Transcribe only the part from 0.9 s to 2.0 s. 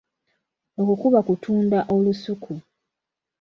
kuba kutunda